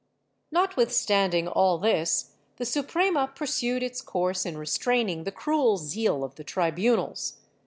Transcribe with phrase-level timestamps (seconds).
[0.01, 0.03] ^
[0.51, 6.43] Notwithstanding all this, the Suprema pursued its course in restraining the cruel zeal of the
[6.43, 7.37] tribunals.